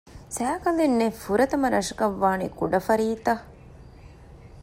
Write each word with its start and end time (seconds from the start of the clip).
ސައިކަލެއް 0.35 0.95
ނެތް 0.99 1.19
ފުރަތަމަ 1.23 1.67
ރަށަކަށް 1.73 2.17
ވާނީ 2.21 2.47
ކުޑަފަރީތަ؟ 2.59 3.33